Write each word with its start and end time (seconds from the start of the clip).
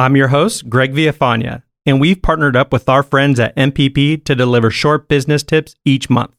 I'm 0.00 0.16
your 0.16 0.28
host, 0.28 0.70
Greg 0.70 0.94
Villafana, 0.94 1.62
and 1.84 2.00
we've 2.00 2.22
partnered 2.22 2.56
up 2.56 2.72
with 2.72 2.88
our 2.88 3.02
friends 3.02 3.38
at 3.38 3.54
NPP 3.54 4.24
to 4.24 4.34
deliver 4.34 4.70
short 4.70 5.08
business 5.08 5.42
tips 5.42 5.74
each 5.84 6.08
month. 6.08 6.34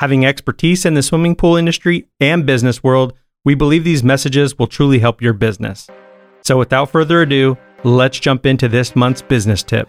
Having 0.00 0.26
expertise 0.26 0.84
in 0.84 0.94
the 0.94 1.02
swimming 1.04 1.36
pool 1.36 1.54
industry 1.54 2.08
and 2.18 2.44
business 2.44 2.82
world, 2.82 3.12
we 3.44 3.54
believe 3.54 3.84
these 3.84 4.02
messages 4.02 4.58
will 4.58 4.66
truly 4.66 4.98
help 4.98 5.22
your 5.22 5.32
business. 5.32 5.88
So 6.40 6.58
without 6.58 6.90
further 6.90 7.22
ado, 7.22 7.56
let's 7.84 8.18
jump 8.18 8.46
into 8.46 8.66
this 8.66 8.96
month's 8.96 9.22
business 9.22 9.62
tip. 9.62 9.88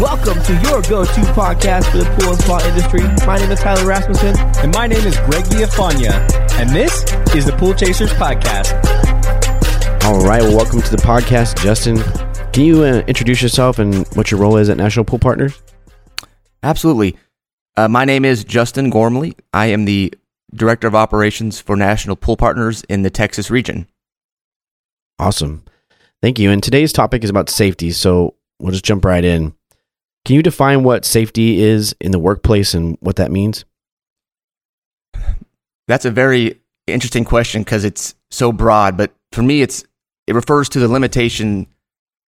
Welcome 0.00 0.42
to 0.44 0.52
your 0.62 0.80
go-to 0.88 1.20
podcast 1.36 1.90
for 1.90 1.98
the 1.98 2.16
pool 2.18 2.30
and 2.30 2.40
spa 2.40 2.58
industry. 2.66 3.02
My 3.26 3.36
name 3.36 3.50
is 3.50 3.60
Tyler 3.60 3.86
Rasmussen. 3.86 4.34
And 4.62 4.72
my 4.74 4.86
name 4.86 5.06
is 5.06 5.14
Greg 5.18 5.44
Villafana. 5.44 6.39
And 6.60 6.68
this 6.68 6.92
is 7.34 7.46
the 7.46 7.54
Pool 7.56 7.72
Chasers 7.72 8.12
Podcast. 8.12 8.74
All 10.04 10.20
right, 10.22 10.42
well, 10.42 10.58
welcome 10.58 10.82
to 10.82 10.90
the 10.90 10.98
podcast, 10.98 11.58
Justin. 11.62 11.96
Can 12.52 12.64
you 12.64 12.82
uh, 12.82 13.02
introduce 13.06 13.40
yourself 13.40 13.78
and 13.78 14.06
what 14.08 14.30
your 14.30 14.38
role 14.38 14.58
is 14.58 14.68
at 14.68 14.76
National 14.76 15.06
Pool 15.06 15.18
Partners? 15.18 15.62
Absolutely. 16.62 17.16
Uh, 17.78 17.88
my 17.88 18.04
name 18.04 18.26
is 18.26 18.44
Justin 18.44 18.90
Gormley. 18.90 19.34
I 19.54 19.68
am 19.68 19.86
the 19.86 20.12
Director 20.52 20.86
of 20.86 20.94
Operations 20.94 21.58
for 21.58 21.76
National 21.76 22.14
Pool 22.14 22.36
Partners 22.36 22.84
in 22.90 23.04
the 23.04 23.10
Texas 23.10 23.50
region. 23.50 23.88
Awesome. 25.18 25.64
Thank 26.20 26.38
you. 26.38 26.50
And 26.50 26.62
today's 26.62 26.92
topic 26.92 27.24
is 27.24 27.30
about 27.30 27.48
safety. 27.48 27.90
So 27.90 28.34
we'll 28.58 28.72
just 28.72 28.84
jump 28.84 29.06
right 29.06 29.24
in. 29.24 29.54
Can 30.26 30.36
you 30.36 30.42
define 30.42 30.82
what 30.82 31.06
safety 31.06 31.62
is 31.62 31.96
in 32.02 32.12
the 32.12 32.18
workplace 32.18 32.74
and 32.74 32.98
what 33.00 33.16
that 33.16 33.32
means? 33.32 33.64
That's 35.90 36.04
a 36.04 36.10
very 36.12 36.60
interesting 36.86 37.24
question 37.24 37.64
because 37.64 37.84
it's 37.84 38.14
so 38.30 38.52
broad, 38.52 38.96
but 38.96 39.12
for 39.32 39.42
me, 39.42 39.60
it's 39.60 39.82
it 40.28 40.36
refers 40.36 40.68
to 40.68 40.78
the 40.78 40.86
limitation 40.86 41.66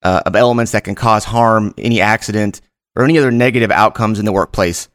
uh, 0.02 0.22
of 0.26 0.38
elements 0.38 0.72
that 0.72 0.86
can 0.86 0.96
cause 0.96 1.26
harm, 1.26 1.74
any 1.78 2.00
accident, 2.00 2.62
or 2.96 3.04
any 3.04 3.18
other 3.18 3.32
negative 3.32 3.70
outcomes 3.70 4.18
in 4.18 4.24
the 4.24 4.32
workplace, 4.32 4.88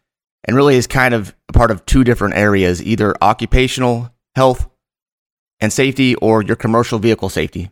and 0.45 0.57
really 0.57 0.77
is 0.77 0.87
kind 0.87 1.13
of 1.13 1.35
a 1.51 1.53
part 1.53 1.71
of 1.71 1.85
two 1.85 2.05
different 2.05 2.37
areas: 2.37 2.83
either 2.83 3.15
occupational 3.21 4.11
health 4.35 4.67
and 5.61 5.71
safety, 5.71 6.15
or 6.15 6.43
your 6.43 6.57
commercial 6.57 6.99
vehicle 6.99 7.29
safety. 7.29 7.71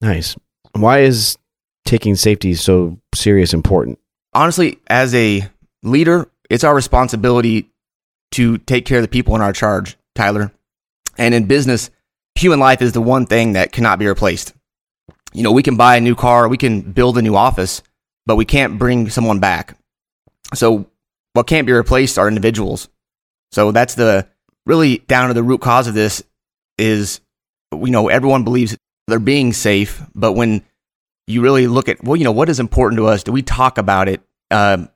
Nice. 0.00 0.36
Why 0.74 1.00
is 1.00 1.36
taking 1.84 2.14
safety 2.14 2.54
so 2.54 3.00
serious 3.16 3.52
important? 3.52 3.98
Honestly, 4.32 4.78
as 4.86 5.12
a 5.12 5.44
leader, 5.82 6.30
it's 6.48 6.62
our 6.62 6.76
responsibility 6.76 7.72
to 8.32 8.58
take 8.58 8.84
care 8.84 8.98
of 8.98 9.02
the 9.02 9.08
people 9.08 9.34
in 9.34 9.40
our 9.40 9.52
charge, 9.52 9.96
Tyler. 10.14 10.52
And 11.16 11.34
in 11.34 11.46
business, 11.46 11.90
human 12.34 12.60
life 12.60 12.82
is 12.82 12.92
the 12.92 13.00
one 13.00 13.26
thing 13.26 13.54
that 13.54 13.72
cannot 13.72 13.98
be 13.98 14.06
replaced. 14.06 14.54
You 15.32 15.42
know, 15.42 15.52
we 15.52 15.62
can 15.62 15.76
buy 15.76 15.96
a 15.96 16.00
new 16.00 16.14
car, 16.14 16.48
we 16.48 16.56
can 16.56 16.80
build 16.80 17.18
a 17.18 17.22
new 17.22 17.36
office, 17.36 17.82
but 18.26 18.36
we 18.36 18.44
can't 18.44 18.78
bring 18.78 19.10
someone 19.10 19.40
back. 19.40 19.76
So, 20.54 20.90
what 21.34 21.46
can't 21.46 21.66
be 21.66 21.72
replaced 21.72 22.18
are 22.18 22.28
individuals. 22.28 22.88
So, 23.52 23.72
that's 23.72 23.94
the 23.94 24.26
really 24.64 24.98
down 24.98 25.28
to 25.28 25.34
the 25.34 25.42
root 25.42 25.60
cause 25.60 25.86
of 25.86 25.94
this 25.94 26.22
is, 26.78 27.20
you 27.72 27.90
know, 27.90 28.08
everyone 28.08 28.44
believes 28.44 28.76
they're 29.08 29.18
being 29.18 29.52
safe, 29.52 30.02
but 30.14 30.32
when 30.32 30.62
you 31.26 31.42
really 31.42 31.66
look 31.66 31.88
at 31.88 32.02
well, 32.02 32.16
you 32.16 32.24
know, 32.24 32.32
what 32.32 32.48
is 32.48 32.60
important 32.60 32.98
to 32.98 33.06
us? 33.06 33.22
Do 33.22 33.32
we 33.32 33.42
talk 33.42 33.78
about 33.78 34.08
it? 34.08 34.22
Um, 34.50 34.88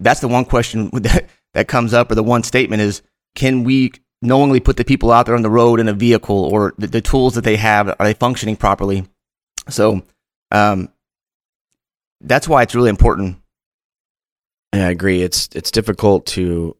that's 0.00 0.20
the 0.20 0.28
one 0.28 0.44
question 0.44 0.90
that 0.92 1.28
that 1.54 1.68
comes 1.68 1.94
up, 1.94 2.10
or 2.10 2.14
the 2.14 2.22
one 2.22 2.42
statement 2.42 2.82
is, 2.82 3.02
can 3.34 3.64
we 3.64 3.92
knowingly 4.20 4.60
put 4.60 4.76
the 4.76 4.84
people 4.84 5.12
out 5.12 5.26
there 5.26 5.36
on 5.36 5.42
the 5.42 5.50
road 5.50 5.80
in 5.80 5.88
a 5.88 5.92
vehicle, 5.92 6.44
or 6.44 6.74
the, 6.78 6.86
the 6.86 7.00
tools 7.00 7.34
that 7.34 7.44
they 7.44 7.56
have 7.56 7.88
are 7.88 8.06
they 8.06 8.14
functioning 8.14 8.56
properly? 8.56 9.06
So, 9.68 10.02
um, 10.50 10.90
that's 12.20 12.48
why 12.48 12.62
it's 12.62 12.74
really 12.74 12.90
important. 12.90 13.38
Yeah, 14.74 14.86
I 14.86 14.90
agree. 14.90 15.22
It's 15.22 15.48
it's 15.54 15.70
difficult 15.70 16.26
to. 16.26 16.76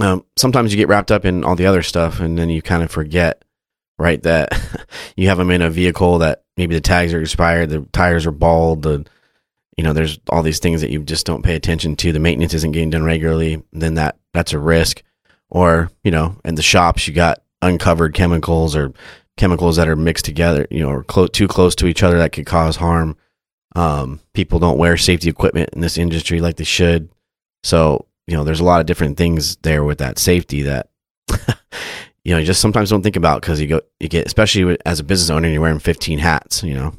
Um, 0.00 0.24
sometimes 0.36 0.72
you 0.72 0.76
get 0.76 0.88
wrapped 0.88 1.10
up 1.10 1.24
in 1.24 1.42
all 1.42 1.56
the 1.56 1.66
other 1.66 1.82
stuff, 1.82 2.20
and 2.20 2.38
then 2.38 2.50
you 2.50 2.62
kind 2.62 2.82
of 2.82 2.90
forget, 2.90 3.42
right? 3.98 4.22
That 4.22 4.52
you 5.16 5.28
have 5.28 5.38
them 5.38 5.50
in 5.50 5.62
a 5.62 5.70
vehicle 5.70 6.18
that 6.18 6.44
maybe 6.56 6.74
the 6.74 6.80
tags 6.80 7.14
are 7.14 7.20
expired, 7.20 7.70
the 7.70 7.80
tires 7.92 8.26
are 8.26 8.32
bald, 8.32 8.82
the 8.82 9.06
you 9.78 9.84
know, 9.84 9.92
there's 9.92 10.18
all 10.28 10.42
these 10.42 10.58
things 10.58 10.80
that 10.80 10.90
you 10.90 11.04
just 11.04 11.24
don't 11.24 11.44
pay 11.44 11.54
attention 11.54 11.94
to. 11.96 12.12
The 12.12 12.18
maintenance 12.18 12.52
isn't 12.52 12.72
getting 12.72 12.90
done 12.90 13.04
regularly, 13.04 13.62
then 13.72 13.94
that 13.94 14.18
that's 14.34 14.52
a 14.52 14.58
risk. 14.58 15.02
Or 15.50 15.90
you 16.02 16.10
know, 16.10 16.36
in 16.44 16.56
the 16.56 16.62
shops 16.62 17.06
you 17.06 17.14
got 17.14 17.42
uncovered 17.62 18.12
chemicals 18.12 18.74
or 18.74 18.92
chemicals 19.36 19.76
that 19.76 19.88
are 19.88 19.96
mixed 19.96 20.24
together, 20.24 20.66
you 20.70 20.80
know, 20.80 20.90
or 20.90 21.04
clo- 21.04 21.28
too 21.28 21.46
close 21.46 21.76
to 21.76 21.86
each 21.86 22.02
other 22.02 22.18
that 22.18 22.32
could 22.32 22.44
cause 22.44 22.76
harm. 22.76 23.16
Um, 23.76 24.20
people 24.34 24.58
don't 24.58 24.78
wear 24.78 24.96
safety 24.96 25.28
equipment 25.28 25.70
in 25.72 25.80
this 25.80 25.96
industry 25.96 26.40
like 26.40 26.56
they 26.56 26.64
should. 26.64 27.08
So, 27.62 28.06
you 28.26 28.36
know, 28.36 28.42
there's 28.42 28.60
a 28.60 28.64
lot 28.64 28.80
of 28.80 28.86
different 28.86 29.16
things 29.16 29.56
there 29.58 29.84
with 29.84 29.98
that 29.98 30.18
safety 30.18 30.62
that, 30.62 30.90
you 32.24 32.32
know, 32.32 32.38
you 32.38 32.46
just 32.46 32.60
sometimes 32.60 32.90
don't 32.90 33.02
think 33.02 33.16
about 33.16 33.40
because 33.40 33.60
you 33.60 33.68
go, 33.68 33.80
you 34.00 34.08
get, 34.08 34.26
especially 34.26 34.76
as 34.84 34.98
a 34.98 35.04
business 35.04 35.30
owner, 35.30 35.48
you're 35.48 35.60
wearing 35.60 35.78
15 35.78 36.18
hats, 36.18 36.64
you 36.64 36.74
know. 36.74 36.94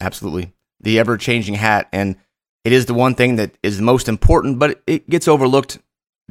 Absolutely. 0.00 0.53
The 0.84 0.98
ever 0.98 1.16
changing 1.16 1.54
hat. 1.54 1.88
And 1.92 2.16
it 2.64 2.72
is 2.72 2.86
the 2.86 2.94
one 2.94 3.14
thing 3.14 3.36
that 3.36 3.58
is 3.62 3.76
the 3.76 3.82
most 3.82 4.08
important, 4.08 4.58
but 4.58 4.82
it 4.86 5.08
gets 5.10 5.28
overlooked 5.28 5.78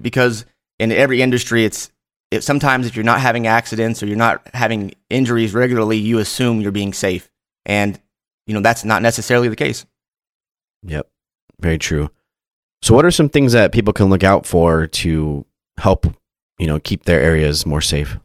because 0.02 0.46
in 0.80 0.92
every 0.92 1.22
industry, 1.22 1.66
it's, 1.66 1.92
it, 2.32 2.44
sometimes 2.44 2.88
if 2.88 2.96
you're 2.96 3.06
not 3.06 3.20
having 3.20 3.46
accidents 3.46 4.02
or 4.02 4.08
you're 4.08 4.18
not 4.18 4.48
having 4.54 4.94
injuries 5.10 5.54
regularly, 5.54 5.98
you 5.98 6.20
assume 6.20 6.62
you're 6.62 6.72
being 6.72 6.94
safe. 6.94 7.30
And, 7.66 8.00
you 8.48 8.54
know, 8.54 8.62
that's 8.62 8.84
not 8.84 9.02
necessarily 9.02 9.50
the 9.50 9.56
case. 9.56 9.86
Yep. 10.84 11.08
Very 11.60 11.78
true. 11.78 12.10
So 12.82 12.94
what 12.94 13.06
are 13.06 13.12
some 13.12 13.30
things 13.30 13.54
that 13.54 13.72
people 13.72 13.94
can 13.94 14.10
look 14.10 14.24
out 14.24 14.46
for 14.46 14.88
to 14.88 15.46
help, 15.78 16.06
you 16.58 16.68
know, 16.68 16.80
keep 16.80 17.04
their 17.04 17.22
areas 17.22 17.66
more 17.66 17.82
safe? 17.82 18.18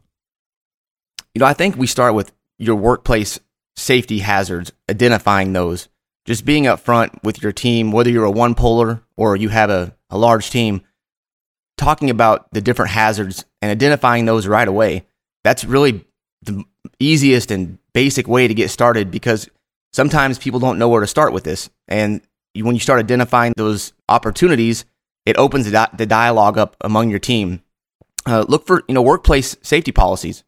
You 1.33 1.39
know, 1.39 1.45
I 1.45 1.53
think 1.53 1.77
we 1.77 1.87
start 1.87 2.15
with 2.15 2.33
your 2.57 2.75
workplace 2.75 3.39
safety 3.77 4.19
hazards, 4.19 4.73
identifying 4.89 5.53
those. 5.53 5.87
Just 6.29 6.45
being 6.45 6.65
upfront 6.65 7.23
with 7.23 7.41
your 7.41 7.51
team, 7.51 7.91
whether 7.91 8.11
you're 8.11 8.23
a 8.23 8.29
one 8.29 8.53
polar 8.53 9.01
or 9.17 9.35
you 9.35 9.49
have 9.49 9.71
a, 9.71 9.95
a 10.11 10.17
large 10.19 10.51
team, 10.51 10.81
talking 11.75 12.11
about 12.11 12.53
the 12.53 12.61
different 12.61 12.91
hazards 12.91 13.45
and 13.63 13.71
identifying 13.71 14.25
those 14.25 14.45
right 14.45 14.67
away. 14.67 15.07
That's 15.43 15.65
really 15.65 16.05
the 16.43 16.63
easiest 16.99 17.49
and 17.49 17.79
basic 17.93 18.27
way 18.27 18.47
to 18.47 18.53
get 18.53 18.69
started 18.69 19.09
because 19.09 19.49
sometimes 19.91 20.37
people 20.37 20.59
don't 20.59 20.77
know 20.77 20.87
where 20.87 21.01
to 21.01 21.07
start 21.07 21.33
with 21.33 21.45
this. 21.45 21.71
And 21.87 22.21
you, 22.53 22.63
when 22.63 22.75
you 22.75 22.79
start 22.79 22.99
identifying 22.99 23.53
those 23.57 23.93
opportunities, 24.07 24.85
it 25.25 25.35
opens 25.35 25.65
the, 25.65 25.71
di- 25.71 25.89
the 25.97 26.05
dialogue 26.05 26.59
up 26.59 26.77
among 26.81 27.09
your 27.09 27.17
team. 27.17 27.63
Uh, 28.27 28.45
look 28.47 28.67
for 28.67 28.83
you 28.87 28.93
know 28.93 29.01
workplace 29.01 29.57
safety 29.63 29.91
policies. 29.91 30.43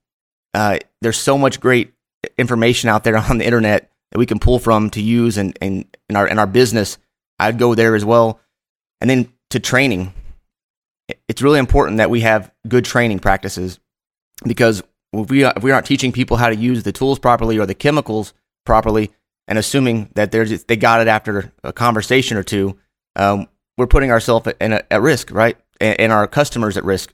Uh, 0.53 0.78
there's 1.02 1.18
so 1.18 1.40
much 1.40 1.59
great 1.59 1.91
information 2.38 2.88
out 2.88 3.03
there 3.03 3.18
on 3.31 3.40
the 3.40 3.46
internet 3.46 3.91
that 4.11 4.19
we 4.19 4.25
can 4.25 4.39
pull 4.39 4.59
from 4.59 4.89
to 4.91 5.01
use 5.01 5.38
in, 5.38 5.53
in, 5.61 5.85
in 6.09 6.16
our 6.16 6.27
in 6.27 6.39
our 6.39 6.47
business. 6.47 6.97
I'd 7.39 7.57
go 7.57 7.75
there 7.75 7.95
as 7.95 8.05
well. 8.05 8.39
And 8.99 9.09
then 9.09 9.31
to 9.49 9.59
training. 9.59 10.13
It's 11.27 11.41
really 11.41 11.59
important 11.59 11.97
that 11.97 12.09
we 12.09 12.22
have 12.22 12.51
good 12.67 12.85
training 12.85 13.19
practices 13.19 13.79
because 14.45 14.83
if 15.13 15.29
we 15.29 15.44
if 15.44 15.63
we 15.63 15.72
aren't 15.72 15.85
teaching 15.85 16.11
people 16.11 16.38
how 16.38 16.49
to 16.49 16.55
use 16.55 16.83
the 16.83 16.91
tools 16.91 17.19
properly 17.19 17.57
or 17.57 17.66
the 17.66 17.75
chemicals 17.75 18.33
properly, 18.66 19.11
and 19.47 19.57
assuming 19.57 20.09
that 20.16 20.31
they're 20.31 20.45
just, 20.45 20.67
they 20.67 20.78
got 20.78 21.01
it 21.01 21.07
after 21.07 21.51
a 21.63 21.73
conversation 21.73 22.38
or 22.38 22.43
two, 22.43 22.78
um, 23.16 23.47
we're 23.78 23.88
putting 23.88 24.11
ourselves 24.11 24.47
at, 24.47 24.85
at 24.89 25.01
risk, 25.01 25.31
right, 25.31 25.57
and, 25.81 25.99
and 25.99 26.11
our 26.11 26.28
customers 26.28 26.78
at 26.78 26.85
risk. 26.85 27.13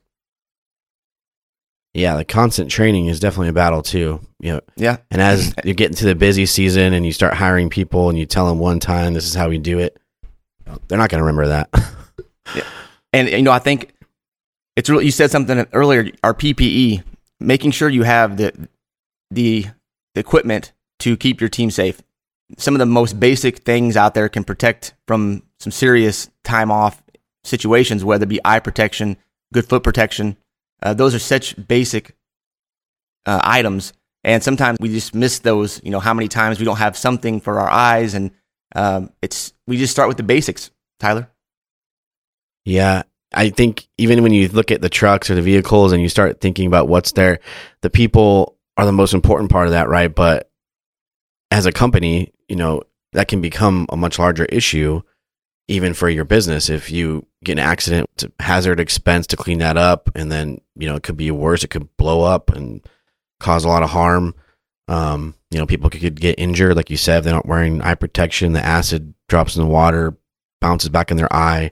Yeah, 1.97 2.15
the 2.15 2.25
constant 2.25 2.69
training 2.69 3.07
is 3.07 3.19
definitely 3.19 3.49
a 3.49 3.53
battle 3.53 3.81
too. 3.81 4.21
You 4.39 4.53
know, 4.53 4.61
Yeah, 4.75 4.97
and 5.09 5.19
as 5.19 5.51
you 5.63 5.73
get 5.73 5.89
into 5.89 6.05
the 6.05 6.13
busy 6.13 6.45
season 6.45 6.93
and 6.93 7.03
you 7.03 7.11
start 7.11 7.33
hiring 7.33 7.71
people 7.71 8.09
and 8.09 8.19
you 8.19 8.27
tell 8.27 8.47
them 8.47 8.59
one 8.59 8.79
time 8.79 9.15
this 9.15 9.25
is 9.25 9.33
how 9.33 9.49
we 9.49 9.57
do 9.57 9.79
it, 9.79 9.99
they're 10.87 10.99
not 10.99 11.09
going 11.09 11.21
to 11.21 11.25
remember 11.25 11.47
that. 11.47 11.69
and 13.13 13.29
you 13.29 13.41
know 13.41 13.51
I 13.51 13.57
think 13.57 13.95
it's 14.75 14.91
really 14.91 15.05
you 15.05 15.11
said 15.11 15.31
something 15.31 15.65
earlier. 15.73 16.11
Our 16.23 16.35
PPE, 16.35 17.01
making 17.39 17.71
sure 17.71 17.89
you 17.89 18.03
have 18.03 18.37
the 18.37 18.69
the, 19.31 19.65
the 20.13 20.19
equipment 20.19 20.73
to 20.99 21.17
keep 21.17 21.41
your 21.41 21.49
team 21.49 21.71
safe. 21.71 21.99
Some 22.59 22.75
of 22.75 22.79
the 22.79 22.85
most 22.85 23.19
basic 23.19 23.59
things 23.59 23.97
out 23.97 24.13
there 24.13 24.29
can 24.29 24.43
protect 24.43 24.93
from 25.07 25.41
some 25.59 25.71
serious 25.71 26.29
time 26.43 26.69
off 26.69 27.01
situations, 27.43 28.05
whether 28.05 28.23
it 28.23 28.29
be 28.29 28.39
eye 28.45 28.59
protection, 28.59 29.17
good 29.51 29.67
foot 29.67 29.81
protection. 29.83 30.37
Uh, 30.81 30.93
those 30.93 31.15
are 31.15 31.19
such 31.19 31.55
basic 31.67 32.15
uh, 33.25 33.41
items, 33.43 33.93
and 34.23 34.43
sometimes 34.43 34.77
we 34.79 34.89
just 34.89 35.15
miss 35.15 35.39
those. 35.39 35.81
You 35.83 35.91
know, 35.91 35.99
how 35.99 36.13
many 36.13 36.27
times 36.27 36.59
we 36.59 36.65
don't 36.65 36.77
have 36.77 36.97
something 36.97 37.39
for 37.39 37.59
our 37.59 37.69
eyes, 37.69 38.13
and 38.13 38.31
um, 38.75 39.11
it's 39.21 39.53
we 39.65 39.77
just 39.77 39.91
start 39.91 40.07
with 40.07 40.17
the 40.17 40.23
basics. 40.23 40.71
Tyler, 40.99 41.29
yeah, 42.65 43.03
I 43.33 43.49
think 43.49 43.87
even 43.97 44.23
when 44.23 44.33
you 44.33 44.47
look 44.49 44.71
at 44.71 44.81
the 44.81 44.89
trucks 44.89 45.29
or 45.29 45.35
the 45.35 45.41
vehicles 45.41 45.91
and 45.91 46.01
you 46.01 46.09
start 46.09 46.41
thinking 46.41 46.67
about 46.67 46.87
what's 46.87 47.11
there, 47.13 47.39
the 47.81 47.89
people 47.89 48.57
are 48.77 48.85
the 48.85 48.91
most 48.91 49.13
important 49.13 49.51
part 49.51 49.67
of 49.67 49.71
that, 49.71 49.89
right? 49.89 50.13
But 50.13 50.49
as 51.51 51.65
a 51.65 51.71
company, 51.71 52.33
you 52.47 52.55
know, 52.55 52.83
that 53.13 53.27
can 53.27 53.41
become 53.41 53.85
a 53.89 53.97
much 53.97 54.19
larger 54.19 54.45
issue 54.45 55.01
even 55.67 55.93
for 55.93 56.09
your 56.09 56.23
business 56.25 56.69
if 56.69 56.89
you 56.91 57.25
get 57.43 57.53
an 57.53 57.59
accident 57.59 58.09
it's 58.13 58.23
a 58.23 58.31
hazard 58.43 58.79
expense 58.79 59.27
to 59.27 59.35
clean 59.37 59.59
that 59.59 59.77
up 59.77 60.09
and 60.15 60.31
then 60.31 60.59
you 60.75 60.87
know 60.87 60.95
it 60.95 61.03
could 61.03 61.17
be 61.17 61.29
worse. 61.31 61.63
It 61.63 61.69
could 61.69 61.95
blow 61.97 62.21
up 62.23 62.49
and 62.51 62.81
cause 63.39 63.63
a 63.65 63.67
lot 63.67 63.83
of 63.83 63.89
harm. 63.89 64.33
Um, 64.87 65.35
you 65.51 65.57
know 65.59 65.65
people 65.65 65.89
could 65.89 66.19
get 66.19 66.39
injured 66.39 66.75
like 66.75 66.89
you 66.89 66.97
said 66.97 67.19
if 67.19 67.23
they're 67.25 67.33
not 67.33 67.45
wearing 67.45 67.81
eye 67.81 67.95
protection 67.95 68.53
the 68.53 68.63
acid 68.65 69.13
drops 69.27 69.55
in 69.57 69.61
the 69.63 69.67
water 69.69 70.15
bounces 70.61 70.89
back 70.89 71.11
in 71.11 71.17
their 71.17 71.33
eye. 71.33 71.71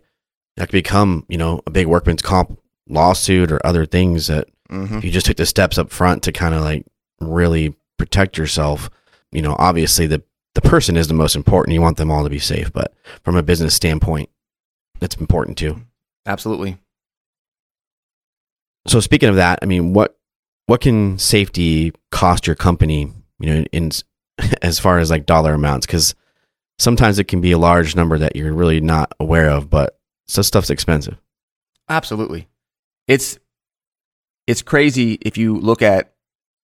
That 0.58 0.68
could 0.68 0.74
become 0.84 1.26
you 1.30 1.38
know 1.38 1.62
a 1.66 1.72
big 1.72 1.88
workman's 1.88 2.22
comp 2.22 2.60
lawsuit 2.88 3.52
or 3.52 3.66
other 3.66 3.86
things 3.86 4.28
that 4.28 4.48
Mm-hmm. 4.72 5.02
you 5.04 5.12
just 5.12 5.28
took 5.28 5.38
the 5.38 5.46
steps 5.46 5.78
up 5.78 5.92
front 5.92 6.24
to 6.24 6.32
kind 6.32 6.56
of 6.56 6.62
like 6.64 6.88
really 7.22 7.76
protect 8.00 8.36
yourself. 8.36 8.90
You 9.32 9.44
know 9.44 9.56
obviously 9.60 10.08
the 10.08 10.24
the 10.56 10.62
person 10.62 10.98
is 10.98 11.08
the 11.08 11.14
most 11.14 11.36
important 11.36 11.74
you 11.74 11.82
want 11.82 11.98
them 11.98 12.12
all 12.12 12.24
to 12.24 12.30
be 12.30 12.40
safe 12.40 12.72
but 12.74 12.94
from 13.24 13.36
a 13.36 13.44
business 13.44 13.76
standpoint 13.76 14.30
that's 15.00 15.16
important 15.16 15.58
too 15.58 15.82
Absolutely. 16.26 16.78
so 18.88 19.00
speaking 19.00 19.30
of 19.30 19.36
that 19.36 19.60
i 19.62 19.66
mean 19.66 19.94
what 19.94 20.18
what 20.66 20.82
can 20.82 21.20
safety 21.20 21.94
cost 22.12 22.48
your 22.48 22.56
company 22.56 23.12
you 23.40 23.54
know 23.54 23.64
in 23.72 23.92
as 24.62 24.80
far 24.80 24.98
as 24.98 25.12
like 25.12 25.26
dollar 25.26 25.54
amounts 25.54 25.86
because 25.86 26.16
sometimes 26.80 27.20
it 27.20 27.28
can 27.28 27.40
be 27.40 27.52
a 27.52 27.58
large 27.58 27.96
number 27.96 28.18
that 28.18 28.36
you're 28.36 28.54
really 28.54 28.82
not 28.82 29.14
aware 29.20 29.50
of 29.50 29.70
but 29.70 30.00
some 30.28 30.44
stuff's 30.44 30.72
expensive 30.72 31.18
Absolutely. 31.88 32.48
It's 33.08 33.38
it's 34.48 34.64
crazy 34.64 35.20
if 35.22 35.38
you 35.38 35.58
look 35.60 35.84
at 35.84 36.15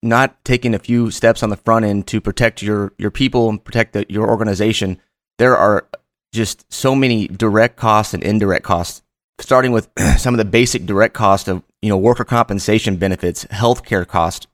not 0.02 0.44
taking 0.44 0.74
a 0.74 0.78
few 0.78 1.10
steps 1.10 1.42
on 1.42 1.50
the 1.50 1.56
front 1.56 1.84
end 1.84 2.06
to 2.08 2.20
protect 2.20 2.62
your 2.62 2.92
your 2.98 3.10
people 3.10 3.48
and 3.48 3.62
protect 3.62 3.92
the, 3.92 4.04
your 4.08 4.28
organization. 4.28 5.00
There 5.38 5.56
are 5.56 5.88
just 6.32 6.70
so 6.72 6.94
many 6.94 7.28
direct 7.28 7.76
costs 7.76 8.14
and 8.14 8.22
indirect 8.22 8.64
costs. 8.64 9.02
Starting 9.38 9.72
with 9.72 9.88
some 10.18 10.34
of 10.34 10.38
the 10.38 10.44
basic 10.44 10.86
direct 10.86 11.14
costs 11.14 11.48
of 11.48 11.62
you 11.80 11.88
know 11.88 11.96
worker 11.96 12.24
compensation 12.24 12.96
benefits, 12.96 13.44
healthcare 13.46 14.06
cost, 14.06 14.46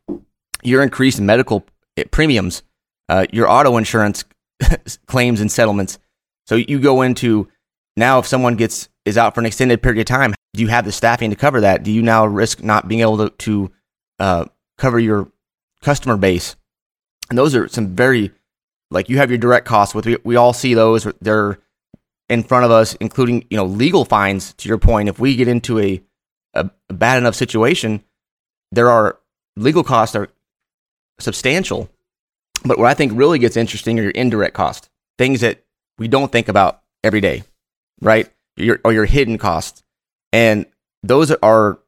your 0.63 0.83
increased 0.83 1.21
medical 1.21 1.65
premiums, 2.11 2.63
uh, 3.09 3.27
your 3.33 3.49
auto 3.49 3.77
insurance 3.77 4.25
claims 5.07 5.41
and 5.41 5.51
settlements. 5.51 5.99
So 6.47 6.57
you 6.57 6.79
go 6.79 7.03
into 7.03 7.49
now 7.97 8.19
if 8.19 8.27
someone 8.27 8.57
gets 8.57 8.89
is 9.05 9.17
out 9.17 9.35
for 9.35 9.41
an 9.41 9.47
extended 9.47 9.83
period 9.83 10.01
of 10.01 10.07
time, 10.07 10.35
do 10.55 10.63
you 10.63 10.69
have 10.69 10.85
the 10.85 10.93
staffing 10.93 11.31
to 11.31 11.37
cover 11.37 11.63
that? 11.63 11.83
Do 11.83 11.91
you 11.91 12.03
now 12.03 12.27
risk 12.27 12.63
not 12.63 12.89
being 12.89 13.01
able 13.01 13.17
to, 13.19 13.31
to 13.31 13.73
uh, 14.19 14.45
cover 14.77 14.99
your 14.99 15.31
customer 15.83 16.17
base? 16.17 16.57
And 17.31 17.39
those 17.39 17.55
are 17.55 17.69
some 17.69 17.95
very 17.95 18.33
like 18.91 19.09
you 19.09 19.19
have 19.19 19.31
your 19.31 19.39
direct 19.39 19.67
costs. 19.67 19.95
With 19.95 20.07
we, 20.07 20.17
we 20.25 20.37
all 20.37 20.53
see 20.53 20.75
those. 20.75 21.07
They're 21.21 21.59
in 22.29 22.43
front 22.43 22.65
of 22.65 22.71
us, 22.71 22.95
including 22.95 23.45
you 23.51 23.57
know 23.57 23.65
legal 23.65 24.05
fines. 24.05 24.55
To 24.55 24.69
your 24.69 24.79
point, 24.79 25.09
if 25.09 25.19
we 25.19 25.37
get 25.37 25.49
into 25.49 25.79
a 25.79 26.03
a, 26.55 26.71
bad 26.89 27.19
enough 27.19 27.35
situation, 27.35 28.03
there 28.73 28.91
are 28.91 29.19
legal 29.57 29.85
costs 29.85 30.17
are 30.17 30.29
substantial. 31.21 31.91
But 32.65 32.79
what 32.79 32.89
I 32.89 32.95
think 32.95 33.13
really 33.15 33.39
gets 33.39 33.57
interesting 33.57 33.99
are 33.99 34.03
your 34.03 34.11
indirect 34.13 34.55
costs, 34.55 34.89
things 35.17 35.43
that 35.43 35.65
we 35.99 36.09
don't 36.09 36.33
think 36.33 36.49
about 36.49 36.83
every 37.05 37.21
day, 37.21 37.45
right? 38.01 38.29
Your 38.57 38.81
or 38.85 38.93
your 38.93 39.05
hidden 39.05 39.39
costs, 39.39 39.83
and 40.33 40.67
those 41.03 41.31
are 41.31 41.79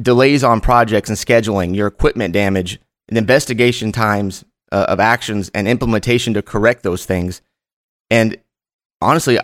delays 0.00 0.42
on 0.42 0.60
projects 0.60 1.08
and 1.08 1.18
scheduling, 1.18 1.74
your 1.74 1.86
equipment 1.86 2.32
damage, 2.32 2.80
and 3.08 3.18
investigation 3.18 3.92
times 3.92 4.44
uh, 4.72 4.86
of 4.88 5.00
actions 5.00 5.50
and 5.54 5.68
implementation 5.68 6.34
to 6.34 6.42
correct 6.42 6.82
those 6.82 7.06
things. 7.06 7.42
And 8.10 8.36
honestly, 9.00 9.38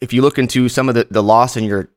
if 0.00 0.12
you 0.12 0.22
look 0.22 0.38
into 0.38 0.68
some 0.68 0.88
of 0.88 0.94
the, 0.94 1.06
the 1.10 1.22
loss 1.22 1.56
in 1.56 1.64
your 1.64 1.88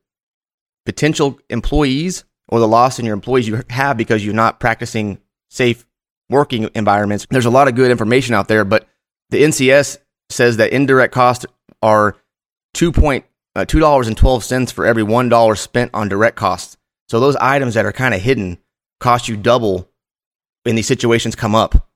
potential 0.84 1.38
employees 1.48 2.24
or 2.48 2.60
the 2.60 2.68
loss 2.68 2.98
in 2.98 3.06
your 3.06 3.14
employees 3.14 3.48
you 3.48 3.62
have 3.70 3.96
because 3.96 4.24
you're 4.24 4.34
not 4.34 4.60
practicing 4.60 5.18
safe 5.50 5.86
working 6.28 6.68
environments, 6.74 7.26
there's 7.30 7.46
a 7.46 7.50
lot 7.50 7.68
of 7.68 7.74
good 7.74 7.90
information 7.90 8.34
out 8.34 8.48
there. 8.48 8.64
But 8.64 8.88
the 9.30 9.42
NCS 9.42 9.98
says 10.30 10.56
that 10.58 10.72
indirect 10.72 11.14
costs 11.14 11.46
are 11.82 12.16
two 12.74 12.92
point 12.92 13.24
uh, 13.54 13.64
two 13.64 13.80
dollars 13.80 14.06
and 14.06 14.16
twelve 14.16 14.44
cents 14.44 14.70
for 14.70 14.84
every 14.84 15.02
one 15.02 15.28
dollar 15.28 15.56
spent 15.56 15.90
on 15.94 16.08
direct 16.08 16.36
costs. 16.36 16.75
So 17.08 17.20
those 17.20 17.36
items 17.36 17.74
that 17.74 17.86
are 17.86 17.92
kind 17.92 18.14
of 18.14 18.20
hidden 18.20 18.58
cost 19.00 19.28
you 19.28 19.36
double 19.36 19.88
when 20.64 20.74
these 20.74 20.86
situations 20.86 21.36
come 21.36 21.54
up, 21.54 21.88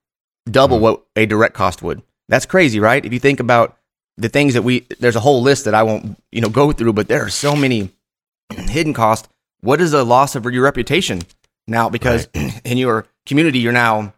double 0.49 0.79
hmm. 0.79 0.83
what 0.85 1.07
a 1.17 1.27
direct 1.27 1.55
cost 1.55 1.83
would. 1.83 2.03
That's 2.29 2.47
crazy, 2.47 2.79
right? 2.79 3.05
If 3.05 3.13
you 3.13 3.19
think 3.19 3.41
about 3.41 3.77
the 4.17 4.29
things 4.29 4.55
that 4.55 4.63
we, 4.63 4.87
there's 5.01 5.17
a 5.17 5.21
whole 5.21 5.43
list 5.43 5.65
that 5.65 5.75
I 5.75 5.83
won't, 5.83 6.21
you 6.31 6.41
know, 6.41 6.49
go 6.49 6.73
through, 6.73 6.93
but 6.93 7.09
there 7.09 7.25
are 7.25 7.31
so 7.31 7.57
many 7.57 7.91
hidden 8.53 8.95
costs. 8.95 9.29
What 9.61 9.81
is 9.81 9.91
the 9.91 10.05
loss 10.05 10.37
of 10.37 10.45
your 10.45 10.63
reputation 10.63 11.23
now? 11.67 11.89
Because 11.89 12.29
in 12.65 12.79
your 12.79 13.07
community, 13.27 13.59
you're 13.59 13.73
now 13.73 14.15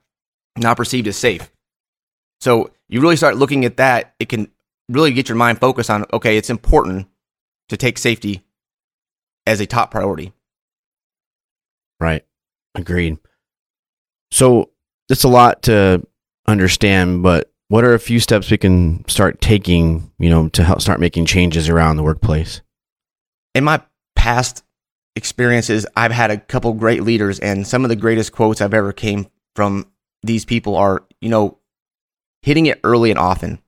not 0.58 0.76
perceived 0.76 1.08
as 1.08 1.16
safe. 1.16 1.50
So 2.40 2.70
you 2.88 3.00
really 3.00 3.16
start 3.16 3.36
looking 3.36 3.64
at 3.64 3.78
that. 3.78 4.14
It 4.18 4.28
can 4.28 4.50
really 4.88 5.12
get 5.12 5.28
your 5.28 5.36
mind 5.36 5.58
focused 5.58 5.88
on, 5.88 6.04
okay, 6.12 6.36
it's 6.36 6.50
important 6.50 7.08
to 7.68 7.76
take 7.76 7.96
safety 7.96 8.42
as 9.46 9.60
a 9.60 9.66
top 9.66 9.90
priority. 9.90 10.32
Right. 12.02 12.24
Agreed. 12.74 13.18
So 14.30 14.70
it's 15.08 15.24
a 15.24 15.28
lot 15.28 15.62
to 15.64 16.06
understand, 16.46 17.22
but 17.22 17.52
what 17.68 17.84
are 17.84 17.94
a 17.94 17.98
few 18.00 18.18
steps 18.18 18.50
we 18.50 18.58
can 18.58 19.06
start 19.08 19.40
taking, 19.40 20.10
you 20.18 20.28
know, 20.28 20.48
to 20.50 20.64
help 20.64 20.80
start 20.80 21.00
making 21.00 21.26
changes 21.26 21.68
around 21.68 21.96
the 21.96 22.02
workplace? 22.02 22.60
in 23.54 23.64
my 23.64 23.80
past 24.16 24.64
experiences, 25.16 25.86
I've 25.96 26.12
had 26.12 26.30
a 26.30 26.38
couple 26.38 26.72
great 26.74 27.02
leaders, 27.02 27.38
and 27.38 27.66
some 27.66 27.84
of 27.84 27.88
the 27.88 27.96
greatest 27.96 28.32
quotes 28.32 28.60
I've 28.60 28.74
ever 28.74 28.92
came 28.92 29.26
from 29.54 29.86
these 30.22 30.44
people 30.44 30.76
are, 30.76 31.04
you 31.20 31.28
know, 31.28 31.58
hitting 32.42 32.66
it 32.66 32.80
early 32.84 33.10
and 33.10 33.18
often, 33.18 33.60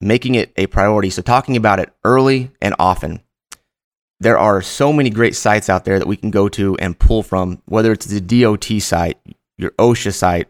making 0.00 0.34
it 0.34 0.52
a 0.56 0.66
priority. 0.66 1.10
So 1.10 1.22
talking 1.22 1.56
about 1.56 1.80
it 1.80 1.92
early 2.04 2.50
and 2.62 2.74
often. 2.78 3.20
There 4.20 4.38
are 4.38 4.62
so 4.62 4.92
many 4.92 5.10
great 5.10 5.36
sites 5.36 5.68
out 5.68 5.84
there 5.84 5.98
that 5.98 6.08
we 6.08 6.16
can 6.16 6.30
go 6.30 6.48
to 6.50 6.76
and 6.78 6.98
pull 6.98 7.22
from, 7.22 7.62
whether 7.66 7.92
it's 7.92 8.06
the 8.06 8.20
DOT 8.20 8.64
site, 8.80 9.18
your 9.58 9.72
OSHA 9.72 10.14
site, 10.14 10.48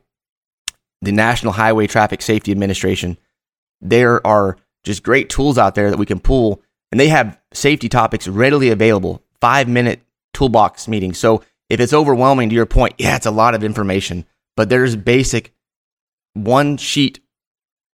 the 1.03 1.13
National 1.13 1.53
Highway 1.53 1.87
Traffic 1.87 2.23
Safety 2.23 2.53
Administration. 2.53 3.19
There 3.81 4.25
are 4.27 4.57
just 4.85 5.03
great 5.03 5.29
tools 5.29 5.59
out 5.59 5.75
there 5.75 5.91
that 5.91 5.99
we 5.99 6.07
can 6.07 6.21
pull 6.21 6.63
and 6.93 7.01
they 7.01 7.09
have 7.09 7.39
safety 7.53 7.89
topics 7.89 8.29
readily 8.29 8.71
available, 8.71 9.23
five 9.41 9.69
minute 9.69 10.01
toolbox 10.33 10.87
meetings. 10.87 11.19
So 11.19 11.43
if 11.69 11.81
it's 11.81 11.93
overwhelming 11.93 12.49
to 12.51 12.55
your 12.55 12.67
point, 12.67 12.95
yeah, 12.99 13.17
it's 13.17 13.27
a 13.27 13.31
lot 13.31 13.55
of 13.55 13.65
information, 13.65 14.25
but 14.57 14.69
there's 14.69 14.95
basic 14.95 15.53
one 16.35 16.77
sheet 16.77 17.21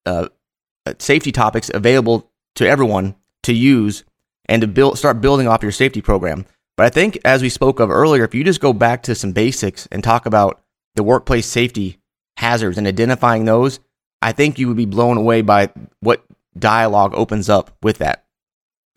uh, 0.05 0.29
safety 0.99 1.33
topics 1.33 1.71
available 1.73 2.31
to 2.57 2.69
everyone 2.69 3.14
to 3.45 3.52
use 3.52 4.05
and 4.47 4.63
to 4.63 4.69
build, 4.69 4.99
start 4.99 5.21
building 5.21 5.49
off 5.49 5.63
your 5.63 5.73
safety 5.73 6.01
program. 6.01 6.47
But 6.77 6.87
I 6.87 6.91
think, 6.91 7.19
as 7.25 7.43
we 7.43 7.49
spoke 7.49 7.81
of 7.81 7.91
earlier, 7.91 8.25
if 8.25 8.35
you 8.35 8.45
just 8.45 8.61
go 8.61 8.73
back 8.73 9.03
to 9.05 9.15
some 9.15 9.33
basics 9.33 9.87
and 9.93 10.03
talk 10.03 10.27
about 10.27 10.63
the 10.95 11.03
workplace 11.03 11.47
safety 11.47 11.99
hazards 12.37 12.79
and 12.79 12.87
identifying 12.87 13.45
those, 13.45 13.81
I 14.21 14.33
think 14.33 14.59
you 14.59 14.69
would 14.69 14.77
be 14.77 14.87
blown 14.87 15.17
away 15.17 15.43
by 15.43 15.71
what 16.01 16.25
dialogue 16.59 17.13
opens 17.15 17.49
up 17.49 17.77
with 17.83 17.99
that 17.99 18.25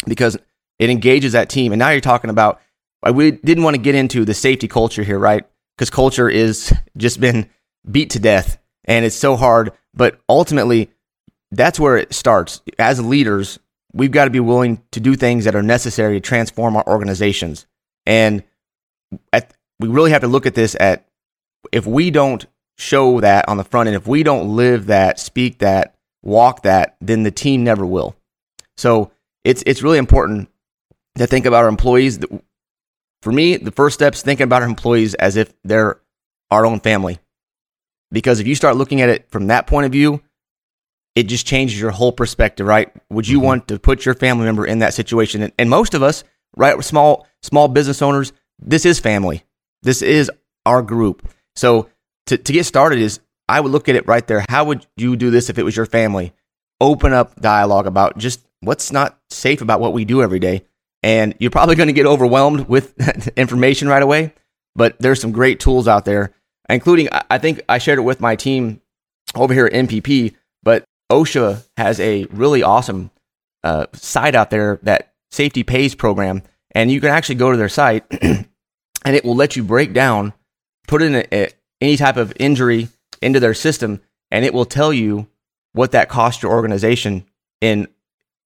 because 0.06 0.38
it 0.80 0.90
engages 0.90 1.34
that 1.34 1.50
team. 1.50 1.72
And 1.72 1.80
now 1.80 1.90
you're 1.90 2.02
talking 2.02 2.30
about, 2.30 2.62
uh, 3.06 3.14
we 3.14 3.32
didn't 3.32 3.64
want 3.64 3.76
to 3.76 3.82
get 3.82 3.96
into 3.96 4.26
the 4.26 4.34
safety 4.34 4.68
culture 4.68 5.04
here, 5.04 5.20
right? 5.20 5.46
Because 5.76 5.90
culture 5.90 6.30
is 6.30 6.74
just 6.98 7.20
been 7.20 7.50
beat 7.90 8.12
to 8.12 8.20
death 8.20 8.58
and 8.86 9.06
it's 9.06 9.16
so 9.16 9.36
hard. 9.36 9.72
But 9.94 10.20
ultimately, 10.30 10.92
that's 11.52 11.80
where 11.80 11.98
it 11.98 12.14
starts. 12.14 12.62
As 12.78 13.04
leaders, 13.04 13.60
we've 13.96 14.12
got 14.12 14.26
to 14.26 14.32
be 14.32 14.42
willing 14.42 14.82
to 14.92 15.00
do 15.00 15.16
things 15.16 15.46
that 15.46 15.56
are 15.56 15.64
necessary 15.64 16.16
to 16.16 16.20
transform 16.20 16.76
our 16.76 16.86
organizations. 16.86 17.66
And 18.06 18.44
at, 19.34 19.54
we 19.80 19.88
really 19.88 20.12
have 20.12 20.22
to 20.22 20.28
look 20.28 20.46
at 20.46 20.54
this 20.54 20.76
at 20.80 21.08
if 21.72 21.88
we 21.88 22.12
don't 22.12 22.46
show 22.78 23.22
that 23.22 23.48
on 23.48 23.58
the 23.58 23.64
front 23.64 23.88
end, 23.88 23.96
if 23.96 24.06
we 24.06 24.22
don't 24.22 24.56
live 24.56 24.88
that, 24.88 25.20
speak 25.20 25.60
that, 25.60 25.96
walk 26.22 26.64
that, 26.64 26.98
then 27.00 27.24
the 27.24 27.32
team 27.32 27.64
never 27.64 27.86
will. 27.86 28.16
So 28.78 29.12
it's 29.44 29.64
it's 29.66 29.82
really 29.82 29.98
important 29.98 30.50
to 31.16 31.26
think 31.26 31.46
about 31.46 31.64
our 31.64 31.70
employees. 31.70 32.20
For 33.22 33.32
me, 33.32 33.58
the 33.58 33.72
first 33.72 33.96
step 33.96 34.14
is 34.14 34.22
thinking 34.22 34.44
about 34.44 34.62
our 34.62 34.68
employees 34.68 35.14
as 35.16 35.38
if 35.38 35.54
they're 35.64 36.00
our 36.52 36.66
own 36.66 36.82
family. 36.82 37.20
Because 38.12 38.40
if 38.40 38.48
you 38.48 38.56
start 38.56 38.76
looking 38.76 39.02
at 39.02 39.10
it 39.10 39.30
from 39.32 39.48
that 39.48 39.68
point 39.68 39.86
of 39.86 39.92
view, 39.92 40.22
it 41.16 41.24
just 41.24 41.46
changes 41.48 41.80
your 41.80 41.92
whole 41.92 42.12
perspective, 42.12 42.68
right? 42.68 42.92
Would 43.10 43.28
you 43.28 43.40
Mhm. 43.40 43.44
want 43.44 43.68
to 43.70 43.80
put 43.80 44.06
your 44.06 44.16
family 44.16 44.46
member 44.46 44.66
in 44.66 44.80
that 44.80 44.94
situation? 44.94 45.42
And, 45.42 45.54
and 45.58 45.70
most 45.70 45.94
of 45.94 46.04
us, 46.04 46.24
right? 46.58 46.82
Small 46.84 47.26
small 47.42 47.68
business 47.68 48.02
owners. 48.02 48.34
This 48.60 48.86
is 48.86 49.00
family. 49.00 49.44
This 49.84 50.02
is 50.02 50.30
our 50.66 50.82
group. 50.82 51.28
So 51.56 51.90
to 52.28 52.38
to 52.38 52.54
get 52.54 52.66
started 52.66 53.00
is 53.00 53.20
I 53.48 53.60
would 53.62 53.72
look 53.72 53.88
at 53.88 53.96
it 53.96 54.08
right 54.08 54.26
there. 54.26 54.44
How 54.50 54.66
would 54.66 54.86
you 54.98 55.16
do 55.16 55.30
this 55.30 55.50
if 55.50 55.58
it 55.60 55.64
was 55.64 55.76
your 55.76 55.86
family? 55.86 56.34
Open 56.82 57.14
up 57.14 57.40
dialogue 57.40 57.88
about 57.88 58.18
just 58.18 58.42
what's 58.62 58.92
not 58.92 59.18
safe 59.30 59.62
about 59.62 59.80
what 59.80 59.94
we 59.94 60.04
do 60.06 60.22
every 60.24 60.40
day. 60.40 60.66
And 61.04 61.36
you're 61.40 61.52
probably 61.52 61.76
going 61.76 61.88
to 61.88 61.94
get 61.94 62.08
overwhelmed 62.08 62.68
with 62.68 62.98
information 63.38 63.88
right 63.88 64.02
away, 64.02 64.34
but 64.76 64.96
there's 65.00 65.22
some 65.22 65.32
great 65.32 65.60
tools 65.60 65.88
out 65.88 66.04
there, 66.06 66.32
including 66.68 67.08
I 67.30 67.38
think 67.38 67.62
I 67.70 67.78
shared 67.78 68.00
it 68.00 68.04
with 68.04 68.20
my 68.20 68.36
team 68.36 68.82
over 69.36 69.54
here 69.54 69.68
at 69.68 69.74
NPP, 69.74 70.34
OSHA 71.12 71.64
has 71.78 72.00
a 72.00 72.26
really 72.26 72.64
awesome 72.64 73.12
uh, 73.64 73.88
site 73.94 74.36
out 74.36 74.50
there 74.50 74.80
that 74.84 75.14
Safety 75.32 75.64
Pays 75.64 75.96
program, 75.96 76.42
and 76.74 76.92
you 76.92 77.02
can 77.02 77.10
actually 77.10 77.36
go 77.36 77.52
to 77.52 77.58
their 77.58 77.70
site 77.70 78.06
and 78.22 79.16
it 79.16 79.24
will 79.24 79.36
let 79.36 79.56
you 79.56 79.64
break 79.64 79.94
down, 79.94 80.34
put 80.88 81.02
in 81.02 81.16
a, 81.16 81.26
a, 81.32 81.50
any 81.82 81.98
type 81.98 82.18
of 82.18 82.34
injury 82.40 82.90
into 83.22 83.40
their 83.40 83.54
system, 83.54 84.02
and 84.32 84.46
it 84.46 84.54
will 84.54 84.66
tell 84.66 84.92
you 84.92 85.28
what 85.74 85.92
that 85.92 86.10
cost 86.10 86.42
your 86.42 86.52
organization 86.52 87.26
in 87.62 87.88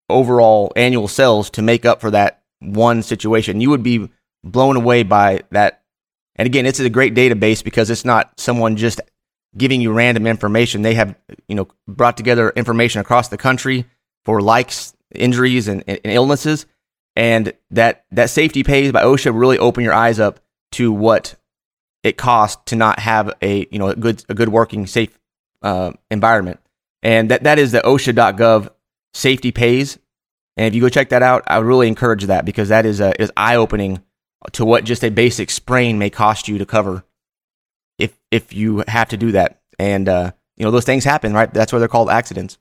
overall 0.10 0.72
annual 0.76 1.08
sales 1.08 1.50
to 1.52 1.62
make 1.62 1.86
up 1.86 2.02
for 2.02 2.12
that 2.12 2.42
one 2.60 3.04
situation. 3.04 3.62
You 3.62 3.70
would 3.70 3.84
be 3.84 4.10
blown 4.44 4.76
away 4.76 5.04
by 5.04 5.44
that. 5.52 5.84
And 6.36 6.46
again, 6.46 6.66
it's 6.66 6.80
a 6.80 6.90
great 6.90 7.14
database 7.14 7.64
because 7.64 7.90
it's 7.90 8.06
not 8.06 8.40
someone 8.40 8.76
just 8.76 9.02
giving 9.58 9.82
you 9.82 9.92
random 9.92 10.28
information. 10.28 10.82
They 10.82 10.96
have, 10.96 11.16
you 11.48 11.56
know, 11.56 11.68
brought 11.88 12.18
together 12.18 12.52
information 12.52 13.02
across 13.02 13.30
the 13.30 13.38
country 13.38 13.86
for 14.26 14.42
likes, 14.42 14.94
injuries, 15.14 15.68
and, 15.68 15.84
and 15.88 16.00
illnesses. 16.04 16.66
And 17.16 17.54
that, 17.72 18.06
that 18.12 18.30
safety 18.30 18.64
pays 18.64 18.92
by 18.92 19.04
OSHA 19.04 19.38
really 19.38 19.58
open 19.58 19.84
your 19.84 19.94
eyes 19.94 20.20
up 20.20 20.40
to 20.74 20.92
what 20.92 21.36
it 22.04 22.18
costs 22.18 22.62
to 22.68 22.76
not 22.76 23.00
have 23.00 23.34
a, 23.42 23.68
you 23.72 23.80
know, 23.80 23.90
a 23.90 23.96
good, 23.96 24.24
a 24.30 24.34
good 24.34 24.50
working, 24.50 24.88
safe 24.88 25.18
uh, 25.62 25.92
environment. 26.10 26.60
And 27.02 27.32
that, 27.32 27.44
that 27.44 27.60
is 27.60 27.72
the 27.72 27.82
OSHA.gov 27.82 28.70
safety 29.14 29.52
pays. 29.52 29.98
And 30.56 30.68
if 30.68 30.76
you 30.76 30.82
go 30.82 30.90
check 30.90 31.10
that 31.10 31.24
out, 31.24 31.44
I 31.48 31.58
would 31.58 31.68
really 31.68 31.88
encourage 31.88 32.26
that 32.26 32.46
because 32.46 32.70
that 32.70 32.86
is, 32.86 33.00
a, 33.00 33.20
is 33.22 33.32
eye 33.36 33.56
opening 33.56 34.04
to 34.54 34.64
what 34.64 34.84
just 34.84 35.04
a 35.04 35.10
basic 35.10 35.50
sprain 35.50 35.98
may 35.98 36.10
cost 36.10 36.48
you 36.48 36.58
to 36.58 36.66
cover 36.66 37.04
if 38.00 38.18
if 38.32 38.54
you 38.54 38.84
have 38.88 39.10
to 39.10 39.18
do 39.18 39.34
that. 39.34 39.62
And 39.78 40.10
uh, 40.10 40.32
you 40.58 40.66
know 40.66 40.72
those 40.72 40.86
things 40.86 41.04
happen, 41.04 41.34
right? 41.34 41.54
That's 41.54 41.72
why 41.72 41.80
they're 41.80 41.88
called 41.88 42.10
accidents. 42.10 42.58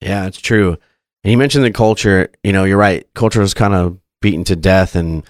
Yeah, 0.00 0.26
it's 0.26 0.40
true. 0.40 0.76
And 1.24 1.30
you 1.30 1.38
mentioned 1.38 1.64
the 1.64 1.72
culture. 1.72 2.30
You 2.44 2.52
know, 2.52 2.64
you're 2.64 2.76
right. 2.76 3.06
Culture 3.14 3.42
is 3.42 3.54
kind 3.54 3.74
of 3.74 3.98
beaten 4.20 4.44
to 4.44 4.56
death. 4.56 4.94
And 4.94 5.24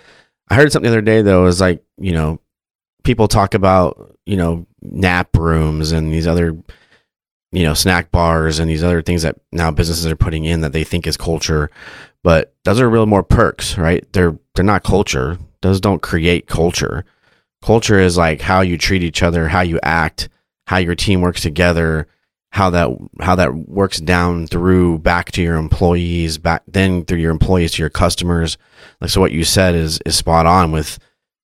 I 0.48 0.56
heard 0.56 0.72
something 0.72 0.90
the 0.90 0.96
other 0.96 1.02
day 1.02 1.22
though. 1.22 1.46
Is 1.46 1.60
like 1.60 1.84
you 1.98 2.12
know, 2.12 2.40
people 3.04 3.28
talk 3.28 3.54
about 3.54 4.18
you 4.26 4.36
know 4.36 4.66
nap 4.82 5.36
rooms 5.36 5.92
and 5.92 6.12
these 6.12 6.26
other 6.26 6.56
you 7.52 7.62
know 7.62 7.74
snack 7.74 8.10
bars 8.10 8.58
and 8.58 8.70
these 8.70 8.84
other 8.84 9.00
things 9.00 9.22
that 9.22 9.36
now 9.52 9.70
businesses 9.70 10.06
are 10.06 10.16
putting 10.16 10.44
in 10.44 10.60
that 10.60 10.72
they 10.72 10.84
think 10.84 11.06
is 11.06 11.16
culture 11.16 11.70
but 12.22 12.54
those 12.64 12.80
are 12.80 12.90
really 12.90 13.06
more 13.06 13.22
perks 13.22 13.78
right 13.78 14.04
they're 14.12 14.36
they're 14.54 14.64
not 14.64 14.82
culture 14.82 15.38
those 15.62 15.80
don't 15.80 16.02
create 16.02 16.46
culture 16.46 17.04
culture 17.66 17.98
is 17.98 18.16
like 18.16 18.40
how 18.40 18.60
you 18.62 18.78
treat 18.78 19.02
each 19.02 19.22
other 19.22 19.48
how 19.48 19.60
you 19.60 19.78
act 19.82 20.28
how 20.66 20.78
your 20.78 20.94
team 20.94 21.20
works 21.20 21.42
together 21.42 22.06
how 22.56 22.70
that 22.70 22.88
how 23.20 23.34
that 23.34 23.54
works 23.54 24.00
down 24.00 24.46
through 24.46 24.98
back 25.00 25.30
to 25.30 25.42
your 25.42 25.56
employees 25.56 26.38
back 26.38 26.62
then 26.66 27.04
through 27.04 27.18
your 27.18 27.30
employees 27.30 27.72
to 27.72 27.82
your 27.82 27.90
customers. 27.90 28.56
Like 28.98 29.10
so 29.10 29.20
what 29.20 29.32
you 29.32 29.44
said 29.44 29.74
is 29.74 30.00
is 30.06 30.16
spot 30.16 30.46
on 30.46 30.72
with 30.72 30.98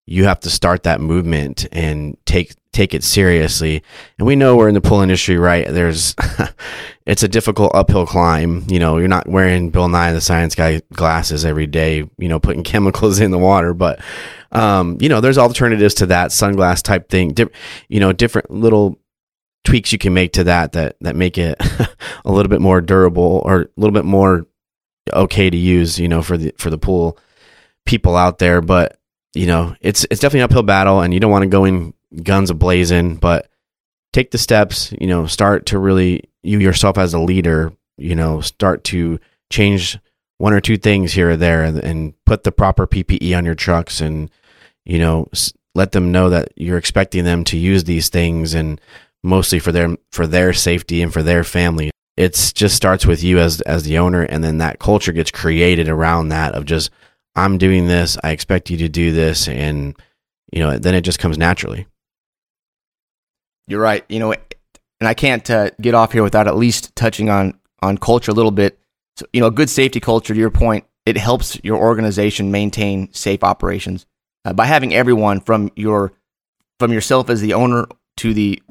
you 0.07 0.25
have 0.25 0.41
to 0.41 0.51
start 0.51 0.83
that 0.83 1.01
movement 1.01 1.67
and 1.73 2.17
take 2.27 2.55
take 2.73 2.95
it 2.95 3.05
seriously. 3.05 3.83
And 4.19 4.27
we 4.27 4.35
know 4.35 4.57
we're 4.57 4.69
in 4.69 4.75
the 4.75 4.81
pool 4.81 5.01
industry, 5.01 5.37
right? 5.37 5.67
There's 5.69 6.15
it's 7.07 7.23
a 7.23 7.29
difficult 7.29 7.73
uphill 7.75 8.07
climb. 8.07 8.65
You 8.69 8.79
know, 8.79 8.99
you're 8.99 9.09
not 9.09 9.29
wearing 9.29 9.71
Bill 9.71 9.89
Nye 9.89 10.13
the 10.13 10.21
Science 10.21 10.55
Guy 10.55 10.81
glasses 10.93 11.45
every 11.45 11.67
day, 11.67 12.09
you 12.19 12.29
know, 12.29 12.41
putting 12.41 12.63
chemicals 12.65 13.21
in 13.21 13.31
the 13.31 13.39
water, 13.39 13.75
but 13.75 14.01
um, 14.51 14.99
you 15.01 15.09
know, 15.09 15.21
there's 15.21 15.39
alternatives 15.39 15.95
to 15.95 16.07
that 16.07 16.31
sunglass 16.31 16.83
type 16.83 17.09
thing. 17.09 17.33
Di- 17.33 17.47
you 17.89 18.01
know, 18.01 18.13
different 18.13 18.51
little 18.51 18.99
tweaks 19.65 19.93
you 19.93 19.99
can 19.99 20.13
make 20.13 20.33
to 20.33 20.45
that 20.45 20.73
that 20.73 20.97
that 21.01 21.15
make 21.15 21.39
it 21.39 21.57
a 22.25 22.33
little 22.33 22.51
bit 22.51 22.61
more 22.61 22.81
durable 22.81 23.43
or 23.45 23.63
a 23.63 23.69
little 23.77 23.95
bit 23.95 24.05
more 24.05 24.47
okay 25.13 25.49
to 25.49 25.57
use, 25.57 25.99
you 25.99 26.09
know, 26.09 26.23
for 26.23 26.37
the 26.37 26.53
for 26.59 26.71
the 26.71 26.79
pool 26.79 27.19
people 27.85 28.17
out 28.17 28.39
there, 28.39 28.61
but 28.61 28.99
you 29.35 29.47
know, 29.47 29.75
it's 29.81 30.05
it's 30.11 30.21
definitely 30.21 30.41
an 30.41 30.45
uphill 30.45 30.63
battle, 30.63 31.01
and 31.01 31.15
you 31.15 31.21
don't 31.21 31.31
want 31.31 31.43
to 31.43 31.49
go 31.49 31.65
in 31.65 31.95
guns 32.23 32.51
a 32.51 32.55
blazing, 32.55 33.17
but 33.17 33.49
take 34.13 34.31
the 34.31 34.39
steps. 34.39 34.93
You 35.01 35.07
know, 35.07 35.27
start 35.27 35.67
to 35.67 35.79
really 35.79 36.25
you 36.43 36.59
yourself 36.59 36.99
as 36.99 37.15
a 37.15 37.19
leader. 37.19 37.73
You 37.97 38.15
know, 38.15 38.41
start 38.41 38.85
to 38.85 39.19
change 39.51 39.99
one 40.39 40.53
or 40.53 40.61
two 40.61 40.77
things 40.77 41.13
here 41.13 41.31
or 41.31 41.37
there, 41.37 41.63
and, 41.63 41.79
and 41.79 42.25
put 42.25 42.45
the 42.45 42.53
proper 42.53 42.87
PPE 42.87 43.37
on 43.37 43.45
your 43.45 43.55
trucks, 43.55 44.01
and 44.01 44.31
you 44.85 44.99
know, 44.99 45.29
let 45.75 45.93
them 45.93 46.13
know 46.13 46.29
that 46.31 46.53
you're 46.57 46.79
expecting 46.79 47.25
them 47.25 47.45
to 47.45 47.57
use 47.57 47.85
these 47.85 48.09
things, 48.09 48.53
and 48.53 48.81
mostly 49.23 49.59
for 49.59 49.73
their 49.73 49.97
for 50.11 50.27
their 50.27 50.53
safety 50.53 51.01
and 51.01 51.13
for 51.13 51.23
their 51.23 51.45
family. 51.45 51.91
It's 52.19 52.53
just 52.53 52.77
starts 52.77 53.07
with 53.07 53.23
you 53.23 53.39
as 53.39 53.63
as 53.63 53.85
the 53.85 53.97
owner, 53.97 54.23
and 54.23 54.45
then 54.45 54.59
that 54.59 54.79
culture 54.79 55.13
gets 55.13 55.31
created 55.31 55.89
around 55.89 56.29
that 56.29 56.55
of 56.55 56.67
just 56.67 56.91
I'm 57.35 57.59
doing 57.59 57.87
this. 57.87 58.19
I 58.23 58.31
expect 58.31 58.71
you 58.71 58.77
to 58.79 58.89
do 58.89 59.13
this. 59.13 59.49
And, 59.49 59.97
you 60.53 60.61
know, 60.61 60.79
then 60.79 60.95
it 60.95 61.03
just 61.03 61.19
comes 61.19 61.39
naturally. 61.39 61.87
You're 63.67 63.81
right. 63.81 64.05
You 64.09 64.19
know, 64.19 64.33
and 64.33 65.09
I 65.09 65.15
can't 65.15 65.49
uh, 65.51 65.71
get 65.81 65.95
off 65.95 66.13
here 66.13 66.23
without 66.23 66.47
at 66.47 66.57
least 66.57 66.95
touching 66.95 67.31
on, 67.31 67.59
on 67.81 67.99
culture 67.99 68.31
a 68.31 68.35
little 68.35 68.51
bit. 68.51 68.79
So, 69.17 69.27
you 69.33 69.41
know, 69.41 69.47
a 69.47 69.53
good 69.53 69.71
safety 69.71 70.01
culture, 70.01 70.35
to 70.35 70.41
your 70.41 70.51
point, 70.51 70.85
it 71.05 71.17
helps 71.17 71.59
your 71.65 71.79
organization 71.79 72.51
maintain 72.51 73.13
safe 73.13 73.43
operations 73.43 74.07
uh, 74.45 74.53
by 74.53 74.67
having 74.67 74.95
everyone 74.95 75.41
from 75.41 75.71
your, 75.75 76.13
from 76.79 76.93
yourself 76.93 77.31
as 77.31 77.41
the 77.41 77.55
owner 77.55 77.87
to 78.19 78.35
the, 78.35 78.63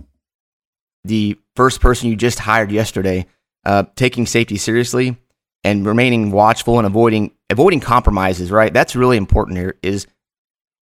the 1.04 1.38
first 1.56 1.82
person 1.82 2.10
you 2.10 2.16
just 2.16 2.40
hired 2.40 2.72
yesterday, 2.72 3.26
uh, 3.66 3.84
taking 3.96 4.26
safety 4.26 4.58
seriously 4.58 5.18
and 5.64 5.86
remaining 5.86 6.32
watchful 6.32 6.78
and 6.78 6.88
avoiding 6.88 7.32
avoiding 7.50 7.80
compromises, 7.80 8.52
right? 8.52 8.74
That's 8.74 8.96
really 8.96 9.18
important 9.18 9.58
here 9.58 9.78
is 9.82 10.08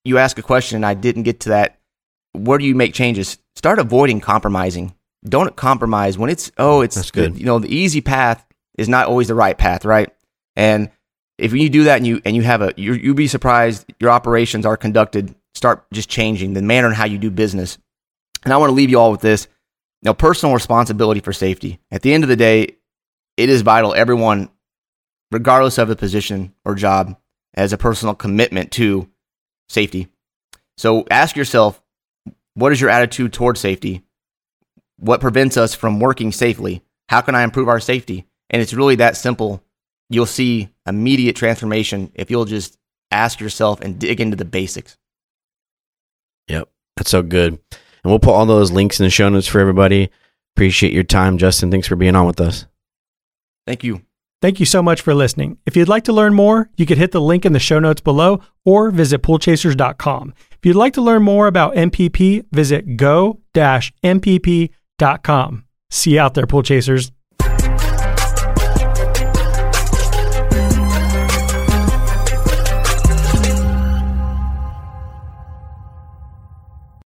you 0.06 0.18
ask 0.18 0.38
a 0.38 0.44
question 0.44 0.78
and 0.78 0.86
I 0.86 0.94
didn't 0.94 1.24
get 1.24 1.42
to 1.42 1.50
that. 1.50 1.80
Where 2.34 2.58
do 2.58 2.66
you 2.66 2.76
make 2.76 2.94
changes? 2.94 3.38
Start 3.56 3.80
avoiding 3.80 4.22
compromising. 4.22 4.94
Don't 5.28 5.56
compromise 5.56 6.18
when 6.18 6.30
it's 6.30 6.52
oh, 6.58 6.82
it's 6.82 6.96
That's 6.96 7.12
good. 7.12 7.38
You 7.38 7.46
know, 7.46 7.60
the 7.60 7.74
easy 7.74 8.02
path 8.02 8.46
is 8.78 8.88
not 8.88 9.08
always 9.08 9.28
the 9.28 9.36
right 9.36 9.58
path, 9.58 9.84
right? 9.84 10.10
And 10.56 10.92
if 11.38 11.54
you 11.54 11.70
do 11.70 11.86
that 11.86 11.98
and 11.98 12.08
you 12.08 12.22
and 12.24 12.36
you 12.36 12.44
have 12.44 12.62
a 12.62 12.74
you 12.78 12.94
you'll 12.94 13.16
be 13.16 13.28
surprised 13.28 13.92
your 14.00 14.12
operations 14.12 14.66
are 14.66 14.78
conducted 14.78 15.36
start 15.54 15.86
just 15.92 16.10
changing 16.10 16.54
the 16.54 16.62
manner 16.62 16.88
in 16.88 16.94
how 16.94 17.06
you 17.06 17.18
do 17.18 17.30
business. 17.30 17.78
And 18.44 18.54
I 18.54 18.58
want 18.58 18.70
to 18.70 18.76
leave 18.76 18.90
you 18.90 19.00
all 19.00 19.12
with 19.12 19.22
this. 19.22 19.48
Now, 20.02 20.14
personal 20.14 20.56
responsibility 20.56 21.20
for 21.20 21.34
safety. 21.34 21.80
At 21.92 22.02
the 22.02 22.14
end 22.14 22.24
of 22.24 22.30
the 22.30 22.38
day, 22.38 22.78
it 23.36 23.50
is 23.50 23.62
vital 23.62 23.94
everyone 23.94 24.50
regardless 25.32 25.78
of 25.78 25.88
the 25.88 25.96
position 25.96 26.54
or 26.66 26.76
job, 26.76 27.18
as 27.54 27.74
a 27.74 27.78
personal 27.78 28.16
commitment 28.16 28.72
to 28.72 29.10
safety. 29.68 30.08
So 30.78 31.06
ask 31.10 31.36
yourself, 31.36 31.82
what 32.54 32.72
is 32.72 32.80
your 32.80 32.90
attitude 32.90 33.34
toward 33.34 33.58
safety? 33.58 34.04
What 34.98 35.22
prevents 35.22 35.58
us 35.58 35.74
from 35.74 36.00
working 36.00 36.32
safely? 36.32 36.84
How 37.10 37.22
can 37.22 37.36
I 37.36 37.44
improve 37.44 37.68
our 37.68 37.80
safety? 37.80 38.26
And 38.50 38.62
it's 38.62 38.74
really 38.74 38.96
that 38.96 39.18
simple. 39.18 39.64
You'll 40.10 40.26
see 40.26 40.70
immediate 40.88 41.36
transformation 41.36 42.12
if 42.16 42.32
you'll 42.32 42.46
just 42.46 42.78
ask 43.12 43.40
yourself 43.40 43.82
and 43.82 44.00
dig 44.00 44.22
into 44.22 44.36
the 44.36 44.46
basics. 44.46 44.98
Yep. 46.48 46.70
That's 46.96 47.12
so 47.12 47.22
good. 47.22 47.54
And 47.72 48.12
we'll 48.12 48.20
put 48.20 48.34
all 48.34 48.46
those 48.46 48.72
links 48.72 49.00
in 49.00 49.06
the 49.06 49.10
show 49.10 49.30
notes 49.30 49.48
for 49.48 49.60
everybody. 49.60 50.10
Appreciate 50.56 50.94
your 50.94 51.04
time, 51.04 51.38
Justin. 51.38 51.72
Thanks 51.72 51.88
for 51.88 51.96
being 51.96 52.16
on 52.16 52.28
with 52.28 52.42
us. 52.42 52.66
Thank 53.66 53.84
you. 53.84 54.02
Thank 54.42 54.60
you 54.60 54.66
so 54.66 54.82
much 54.82 55.02
for 55.02 55.14
listening. 55.14 55.58
If 55.66 55.76
you'd 55.76 55.90
like 55.90 56.06
to 56.06 56.14
learn 56.14 56.34
more, 56.34 56.70
you 56.78 56.86
could 56.86 56.98
hit 56.98 57.12
the 57.12 57.20
link 57.20 57.46
in 57.46 57.52
the 57.52 57.60
show 57.60 57.80
notes 57.80 58.00
below 58.00 58.42
or 58.64 58.90
visit 58.90 59.22
poolchasers.com. 59.22 60.34
If 60.52 60.66
you'd 60.66 60.78
like 60.78 60.94
to 60.94 61.02
learn 61.02 61.24
more 61.24 61.48
about 61.48 61.76
NPP, 61.76 62.46
visit 62.52 62.96
go-mpp.com. 62.96 63.36
See 65.92 66.12
you 66.12 66.20
out 66.20 66.36
there, 66.36 66.46
pool 66.48 66.64
chasers. 66.64 67.12